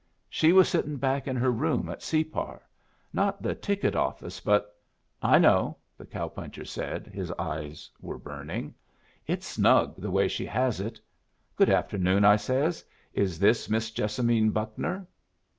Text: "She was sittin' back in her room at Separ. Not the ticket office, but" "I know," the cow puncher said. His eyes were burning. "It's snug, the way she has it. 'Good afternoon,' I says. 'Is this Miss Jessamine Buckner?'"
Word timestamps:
"She 0.29 0.51
was 0.51 0.67
sittin' 0.67 0.97
back 0.97 1.27
in 1.27 1.35
her 1.35 1.51
room 1.51 1.87
at 1.87 2.01
Separ. 2.01 2.63
Not 3.13 3.43
the 3.43 3.53
ticket 3.53 3.95
office, 3.95 4.39
but" 4.39 4.75
"I 5.21 5.37
know," 5.37 5.77
the 5.95 6.07
cow 6.07 6.27
puncher 6.27 6.65
said. 6.65 7.05
His 7.05 7.31
eyes 7.33 7.87
were 8.01 8.17
burning. 8.17 8.73
"It's 9.27 9.45
snug, 9.45 9.95
the 9.97 10.09
way 10.09 10.27
she 10.27 10.47
has 10.47 10.79
it. 10.81 10.99
'Good 11.55 11.69
afternoon,' 11.69 12.25
I 12.25 12.37
says. 12.37 12.83
'Is 13.13 13.37
this 13.37 13.69
Miss 13.69 13.91
Jessamine 13.91 14.49
Buckner?'" 14.49 15.05